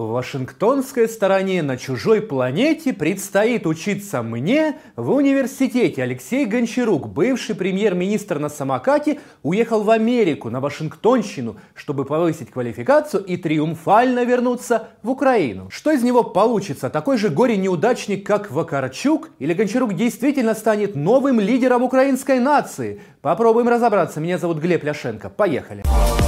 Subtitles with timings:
[0.00, 6.02] В Вашингтонской стороне на чужой планете предстоит учиться мне в университете.
[6.02, 13.36] Алексей Гончарук, бывший премьер-министр на самокате, уехал в Америку, на Вашингтонщину, чтобы повысить квалификацию и
[13.36, 15.68] триумфально вернуться в Украину.
[15.68, 16.88] Что из него получится?
[16.88, 19.28] Такой же горе-неудачник, как Вакарчук?
[19.38, 23.02] Или Гончарук действительно станет новым лидером украинской нации?
[23.20, 24.18] Попробуем разобраться.
[24.18, 25.28] Меня зовут Глеб Ляшенко.
[25.28, 25.82] Поехали.
[25.82, 26.19] Поехали.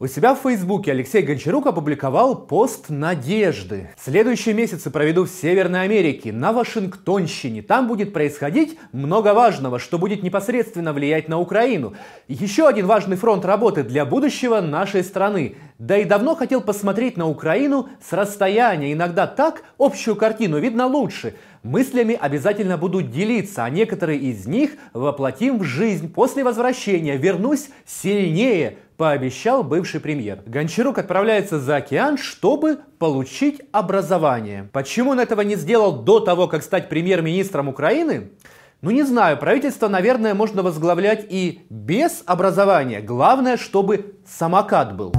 [0.00, 3.90] У себя в Фейсбуке Алексей Гончарук опубликовал пост надежды.
[4.00, 7.62] Следующие месяцы проведу в Северной Америке, на Вашингтонщине.
[7.62, 11.94] Там будет происходить много важного, что будет непосредственно влиять на Украину.
[12.28, 15.56] Еще один важный фронт работы для будущего нашей страны.
[15.78, 18.92] Да и давно хотел посмотреть на Украину с расстояния.
[18.92, 21.36] Иногда так общую картину видно лучше.
[21.62, 26.12] Мыслями обязательно буду делиться, а некоторые из них воплотим в жизнь.
[26.12, 30.40] После возвращения вернусь сильнее, пообещал бывший премьер.
[30.46, 34.68] Гончарук отправляется за океан, чтобы получить образование.
[34.72, 38.30] Почему он этого не сделал до того, как стать премьер-министром Украины?
[38.82, 43.00] Ну не знаю, правительство, наверное, можно возглавлять и без образования.
[43.00, 45.12] Главное, чтобы самокат был.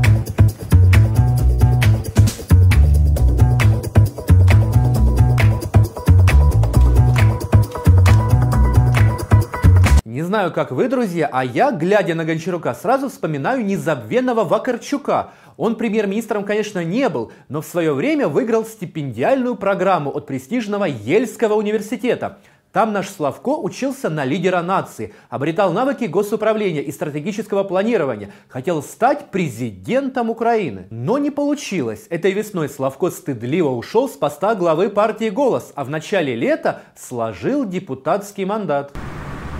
[10.29, 15.31] Знаю, как вы, друзья, а я, глядя на Гончарука, сразу вспоминаю незабвенного Вакарчука.
[15.57, 21.55] Он премьер-министром, конечно, не был, но в свое время выиграл стипендиальную программу от престижного Ельского
[21.55, 22.37] университета.
[22.71, 29.31] Там наш Славко учился на лидера нации, обретал навыки госуправления и стратегического планирования, хотел стать
[29.31, 30.85] президентом Украины.
[30.91, 32.05] Но не получилось.
[32.11, 37.65] Этой весной Славко стыдливо ушел с поста главы партии «Голос», а в начале лета сложил
[37.65, 38.93] депутатский мандат.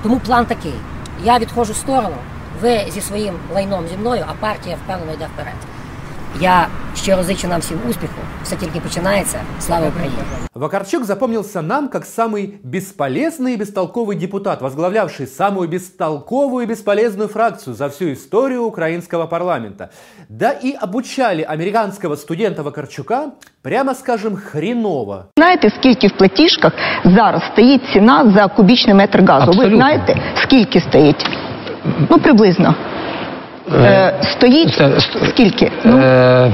[0.03, 0.75] Тому план такий:
[1.25, 2.17] я відходжу в сторону,
[2.63, 5.55] ви зі своїм лайном зі мною, а партія впевнено йде вперед.
[6.41, 8.15] Я щиро зичу нам всім успіху.
[8.43, 9.39] Все тільки починається.
[9.61, 10.17] Слава Україні!
[10.55, 17.75] Вакарчук запомнился нам как самый бесполезный и бестолковый депутат, возглавлявший самую бестолковую и бесполезную фракцию
[17.75, 19.89] за всю историю украинского парламента.
[20.29, 23.27] Да и обучали американского студента Вакарчука,
[23.63, 25.25] прямо скажем, хреново.
[25.39, 26.73] Знаєте, скільки в платіжках
[27.05, 29.47] зараз стоїть ціна за кубічний метр газу?
[29.47, 29.71] Абсолютно.
[29.71, 31.27] Ви знаєте, скільки стоїть?
[32.11, 32.75] Ну, приблизно.
[33.75, 35.73] Е, стоїть Це- ст- скільки?
[35.85, 36.53] Ну, Е,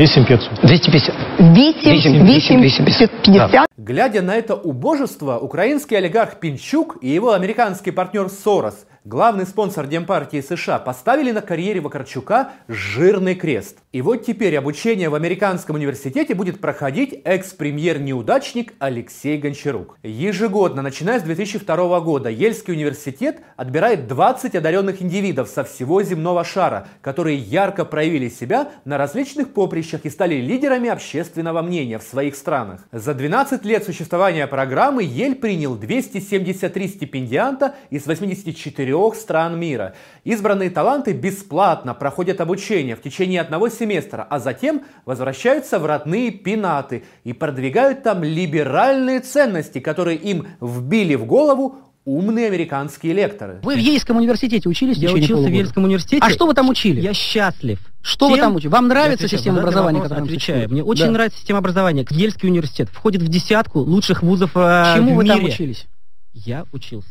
[0.00, 0.50] 8500.
[0.62, 1.14] 250.
[1.40, 3.08] 8, вісім, 8, вісім, вісім.
[3.24, 3.66] 50.
[3.88, 8.74] Глядя на это убожество, украинский олигарх Пинчук и его американский партнер Сорос,
[9.09, 13.79] главный спонсор Демпартии США, поставили на карьере Вакарчука жирный крест.
[13.91, 19.97] И вот теперь обучение в американском университете будет проходить экс-премьер-неудачник Алексей Гончарук.
[20.03, 26.87] Ежегодно, начиная с 2002 года, Ельский университет отбирает 20 одаренных индивидов со всего земного шара,
[27.01, 32.81] которые ярко проявили себя на различных поприщах и стали лидерами общественного мнения в своих странах.
[32.91, 39.93] За 12 лет существования программы Ель принял 273 стипендианта из 84 стран мира.
[40.23, 47.03] Избранные таланты бесплатно проходят обучение в течение одного семестра, а затем возвращаются в родные пенаты
[47.23, 53.59] и продвигают там либеральные ценности, которые им вбили в голову умные американские лекторы.
[53.61, 55.55] Вы в Ейском университете учились в Я учился в полугода?
[55.55, 56.25] Ельском университете.
[56.25, 57.01] А что вы там учили?
[57.01, 57.79] Я счастлив.
[58.01, 58.71] Что вы Тем- там учили?
[58.71, 60.39] Вам нравится отвечаю, система образования, которая Отвечаю.
[60.61, 60.71] существует?
[60.71, 61.11] Мне очень Да.
[61.11, 62.05] нравится система образования.
[62.09, 65.35] Ельский университет входит в десятку лучших вузов э, Чему в вы мире.
[65.35, 65.87] там учились?
[66.33, 67.09] Я учился.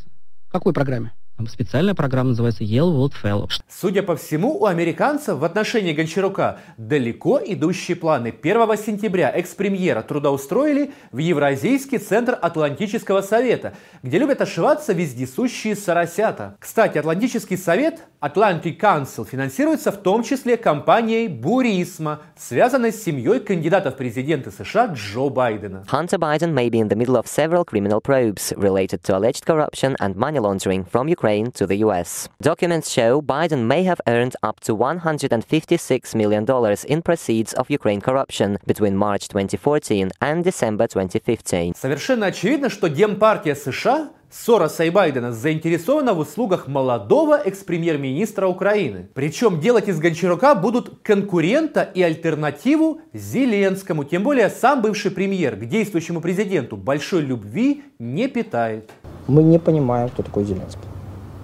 [0.48, 1.12] В какой программе?
[1.47, 3.49] Специальная программа называется Yale World Fellow.
[3.69, 8.34] Судя по всему, у американцев в отношении Гончарука далеко идущие планы.
[8.43, 16.56] 1 сентября экс-премьера трудоустроили в Евразийский центр Атлантического совета, где любят ошиваться вездесущие соросята.
[16.59, 23.93] Кстати, Атлантический совет, Atlantic Council, финансируется в том числе компанией Бурисма, связанной с семьей кандидата
[23.93, 25.84] в президенты США Джо Байдена.
[25.88, 29.95] Hunter Biden may be in the middle of several criminal probes related to alleged corruption
[30.01, 32.28] and money laundering from Ukraine to the US.
[32.41, 36.47] Documents show Biden may have earned up to $156 million
[36.89, 41.77] in proceeds of Ukraine corruption between March 2014 and December 2015.
[41.77, 49.09] Совершенно очевидно, что Демпартия США Сороса и Байдена заинтересована в услугах молодого экс-премьер-министра Украины.
[49.15, 54.04] Причем делать из Гончарука будут конкурента и альтернативу Зеленскому.
[54.04, 58.91] Тем более сам бывший премьер к действующему президенту большой любви не питает.
[59.28, 60.88] Мы не понимаем, кто такой Зеленский.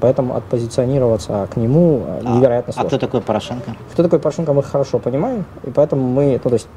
[0.00, 2.82] Поэтому отпозиционироваться к нему э, невероятно а, сложно.
[2.82, 3.76] А кто такой Порошенко?
[3.92, 6.68] Кто такой Порошенко, мы хорошо понимаем, и поэтому мы, ну, то есть,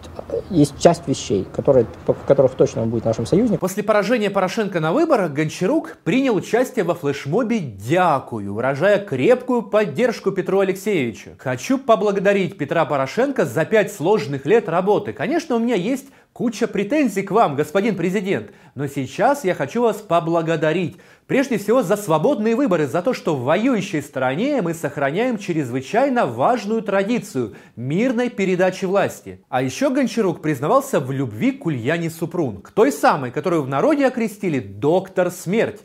[0.50, 3.60] есть часть вещей, которые, в которых точно он будет нашим союзником.
[3.60, 10.60] После поражения Порошенко на выборах Гончарук принял участие во флешмобе «Дякую», выражая крепкую поддержку Петру
[10.60, 11.31] Алексеевичу.
[11.38, 15.14] Хочу поблагодарить Петра Порошенко за пять сложных лет работы.
[15.14, 19.98] Конечно, у меня есть Куча претензий к вам, господин президент, но сейчас я хочу вас
[19.98, 20.98] поблагодарить.
[21.25, 26.84] Прежде всего за свободные выборы, за то, что в воюющей стране мы сохраняем чрезвычайно важную
[26.84, 29.44] традицию мирной передачи власти.
[29.50, 34.06] А еще Гончарук признавался в любви к Ульяне Супрун, к той самой, которую в народе
[34.06, 35.81] окрестили «Доктор Смерть».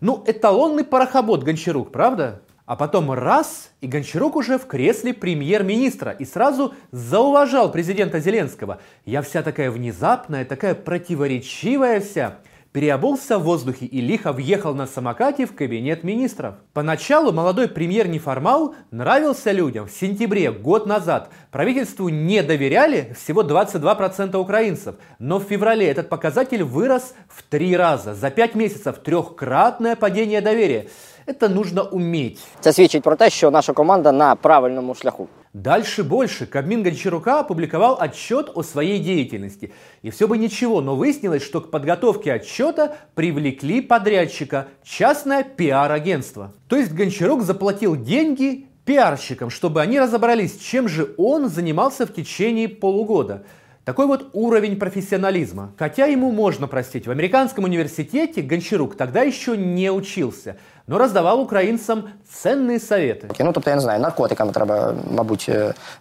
[0.00, 2.42] Ну, эталонный парохобот Гончарук, правда?
[2.66, 8.80] А потом раз, и Гончарук уже в кресле премьер-министра и сразу зауважал президента Зеленского.
[9.04, 12.38] Я вся такая внезапная, такая противоречивая вся
[12.74, 16.56] переобулся в воздухе и лихо въехал на самокате в кабинет министров.
[16.72, 19.86] Поначалу молодой премьер-неформал нравился людям.
[19.86, 24.96] В сентябре, год назад, правительству не доверяли всего 22% украинцев.
[25.20, 28.12] Но в феврале этот показатель вырос в три раза.
[28.12, 30.88] За пять месяцев трехкратное падение доверия.
[31.26, 32.40] Это нужно уметь.
[32.60, 35.28] Це свідчить про те, що наша команда на правильному шляху.
[35.54, 36.46] Дальше больше.
[36.46, 39.72] Кабмин Гончарука опубликовал отчет о своей деятельности.
[40.02, 46.52] И все бы ничего, но выяснилось, что к подготовке отчета привлекли подрядчика, частное пиар-агентство.
[46.68, 52.68] То есть Гончарук заплатил деньги пиарщикам, чтобы они разобрались, чем же он занимался в течение
[52.68, 53.44] полугода.
[53.84, 55.72] Такой вот уровень профессионализма.
[55.78, 57.06] Хотя ему можно простить.
[57.06, 60.56] В американском университете Гончарук тогда еще не учился–
[60.87, 63.27] но роздавав українцям ценні совєти.
[63.39, 65.49] Ну тобто я не знаю, наркотиками треба, мабуть,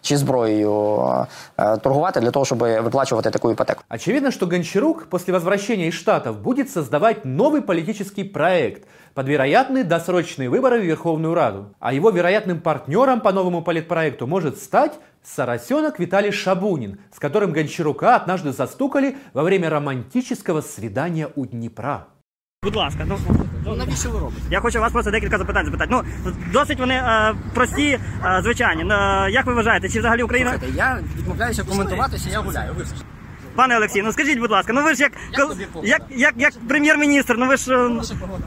[0.03, 1.05] чи зброєю
[1.57, 3.83] торгувати для того, щоб виплачувати таку іпотеку.
[3.91, 10.49] Очевидно, что Гончарук после возвращения из Штатов будет создавать новый политический проект под вероятные досрочные
[10.49, 11.67] выборы в Верховную Раду.
[11.81, 14.93] А его вероятным партнером по новому политпроекту может стать
[15.23, 22.07] Соросенок Виталий Шабунин, с которым Гончарука однажды застукали во время романтического свидания у Днепра.
[22.64, 23.20] Будь ласка, ну,
[23.66, 24.42] ну навіщо ви робите?
[24.52, 25.90] Я хочу вас просто декілька запитань запитати.
[25.92, 26.04] Ну
[26.52, 28.84] досить вони е, прості, е, звичайні.
[28.84, 30.52] Е, як ви вважаєте, чи взагалі Україна?
[30.52, 32.74] Слухайте, я відмовляюся коментуватися, я гуляю.
[32.74, 32.96] Вибачте.
[33.56, 37.36] Пане Олексій, ну скажіть, будь ласка, ну ви ж як як, як, як, як прем'єр-міністр,
[37.38, 37.78] ну ви ж.
[37.78, 38.44] Наша погода.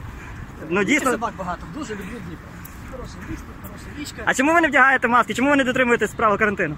[0.70, 1.10] Ну дійсно.
[1.10, 2.48] собак багато, дуже люблю Дніпро.
[2.90, 4.22] Хороше місто, хороша річка.
[4.24, 5.34] А чому ви не вдягаєте маски?
[5.34, 6.76] Чому ви не дотримуєтесь правил карантину?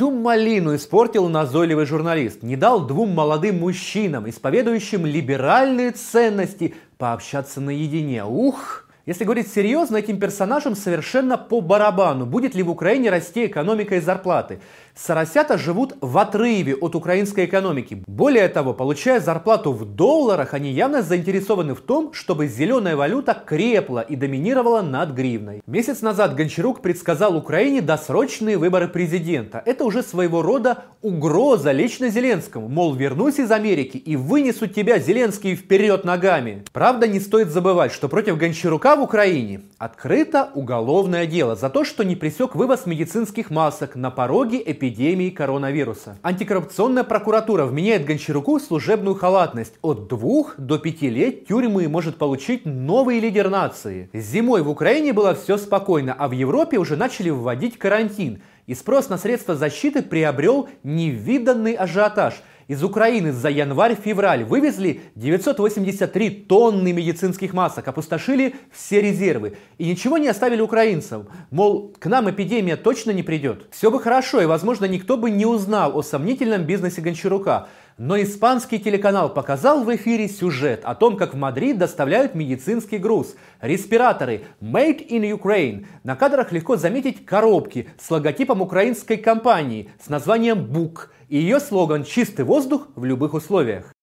[0.00, 2.42] Всю малину испортил назойливый журналист.
[2.42, 8.24] Не дал двум молодым мужчинам, исповедующим либеральные ценности, пообщаться наедине.
[8.24, 8.86] Ух!
[9.06, 14.00] Если говорить серьезно, этим персонажам совершенно по барабану, будет ли в Украине расти экономика и
[14.00, 14.60] зарплаты.
[14.94, 18.02] Соросята живут в отрыве от украинской экономики.
[18.06, 24.00] Более того, получая зарплату в долларах, они явно заинтересованы в том, чтобы зеленая валюта крепла
[24.00, 25.62] и доминировала над гривной.
[25.66, 29.62] Месяц назад Гончарук предсказал Украине досрочные выборы президента.
[29.64, 32.68] Это уже своего рода угроза лично Зеленскому.
[32.68, 36.64] Мол, вернусь из Америки и вынесу тебя, Зеленский, вперед ногами.
[36.72, 42.04] Правда, не стоит забывать, что против Гончарука в Украине открыто уголовное дело за то, что
[42.04, 46.18] не пресек вывоз медицинских масок на пороге эпидемии коронавируса.
[46.22, 49.74] Антикоррупционная прокуратура вменяет Гончаруку служебную халатность.
[49.82, 54.10] От двух до пяти лет тюрьмы может получить новый лидер нации.
[54.12, 58.42] Зимой в Украине было все спокойно, а в Европе уже начали вводить карантин.
[58.66, 62.34] И спрос на средства защиты приобрел невиданный ажиотаж–
[62.70, 70.28] из Украины за январь-февраль вывезли 983 тонны медицинских масок, опустошили все резервы и ничего не
[70.28, 71.26] оставили украинцам.
[71.50, 73.66] Мол, к нам эпидемия точно не придет.
[73.72, 77.66] Все бы хорошо и, возможно, никто бы не узнал о сомнительном бизнесе Гончарука.
[78.02, 83.36] Но испанский телеканал показал в эфире сюжет о том, как в Мадрид доставляют медицинский груз.
[83.60, 85.86] Респираторы Made in Ukraine.
[86.02, 92.04] На кадрах легко заметить коробки с логотипом украинской компании с названием БУК– и ее слоган
[92.04, 93.94] «Чистый воздух в любых условиях».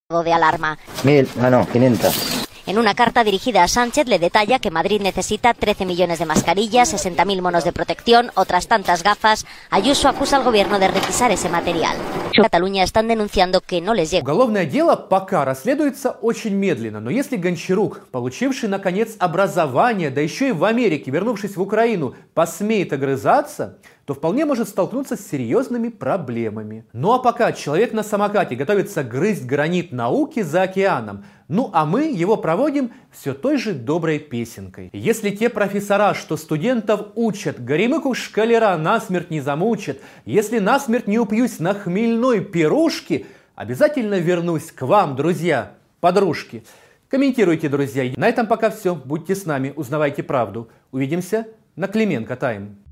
[2.67, 2.67] de alarma.
[2.67, 2.67] Mil, ah, no, 500.
[2.67, 6.95] En una carta dirigida a Sánchez le detalla que Madrid necesita 13 millones de mascarillas,
[6.95, 9.45] 60.000 monos de protección, otras tantas gafas.
[9.71, 11.97] Ayuso acusa al gobierno de requisar ese material.
[12.41, 14.23] Cataluña están denunciando que no les llega.
[14.23, 20.53] Уголовное дело пока расследуется очень медленно, но если Гончарук, получивший наконец образование, да еще и
[20.53, 26.86] в Америке, вернувшись в Украину, посмеет огрызаться, то вполне может столкнуться с серьезными проблемами.
[26.94, 32.06] Ну а пока человек на самокате готовится грызть гранит науки за океаном, ну а мы
[32.06, 34.92] его проводим все той же доброй песенкой.
[34.94, 41.60] Если те профессора, что студентов учат, горемыку шкалера насмерть не замучат, если насмерть не упьюсь
[41.60, 46.64] на хмельной пирушке, обязательно вернусь к вам, друзья, подружки.
[47.10, 48.10] Комментируйте, друзья.
[48.16, 48.96] На этом пока все.
[48.96, 50.70] Будьте с нами, узнавайте правду.
[50.94, 51.46] Увидимся
[51.76, 52.87] на Клименко Тайм.